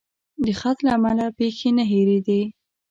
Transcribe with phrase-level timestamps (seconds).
[0.45, 2.41] د خط له امله پیښې نه هېرېدې.